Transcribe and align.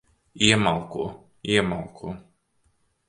Iemalko. 0.45 1.03
Iemalko. 1.49 2.07